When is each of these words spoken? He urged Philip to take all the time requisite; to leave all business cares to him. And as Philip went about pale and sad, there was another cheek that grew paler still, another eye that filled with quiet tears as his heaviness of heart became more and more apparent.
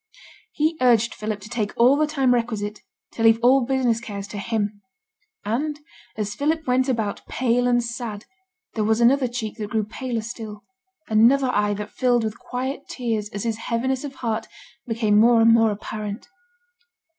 He 0.51 0.77
urged 0.81 1.13
Philip 1.13 1.41
to 1.41 1.47
take 1.49 1.73
all 1.77 1.95
the 1.95 2.07
time 2.07 2.33
requisite; 2.33 2.79
to 3.11 3.21
leave 3.21 3.37
all 3.43 3.63
business 3.67 4.01
cares 4.01 4.27
to 4.29 4.39
him. 4.39 4.81
And 5.45 5.79
as 6.17 6.33
Philip 6.33 6.65
went 6.65 6.89
about 6.89 7.21
pale 7.27 7.67
and 7.67 7.83
sad, 7.83 8.25
there 8.73 8.83
was 8.83 8.99
another 8.99 9.27
cheek 9.27 9.57
that 9.57 9.69
grew 9.69 9.83
paler 9.83 10.21
still, 10.21 10.63
another 11.07 11.51
eye 11.53 11.75
that 11.75 11.91
filled 11.91 12.23
with 12.23 12.39
quiet 12.39 12.87
tears 12.89 13.29
as 13.29 13.43
his 13.43 13.57
heaviness 13.57 14.03
of 14.03 14.15
heart 14.25 14.47
became 14.87 15.19
more 15.19 15.39
and 15.39 15.53
more 15.53 15.69
apparent. 15.69 16.27